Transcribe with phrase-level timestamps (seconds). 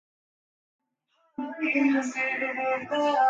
[1.37, 3.15] The village is named after Sen Brahmin Clan.